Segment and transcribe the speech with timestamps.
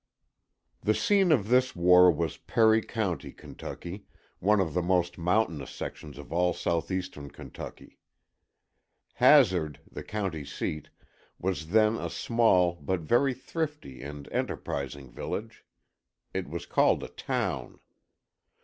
[0.81, 4.07] The scene of this war was Perry County, Kentucky,
[4.39, 7.99] one of the most mountainous sections of all Southeastern Kentucky.
[9.13, 10.89] Hazard, the county seat,
[11.37, 15.63] was then a small, but very thrifty and enterprising village.
[16.33, 17.79] It was called a town.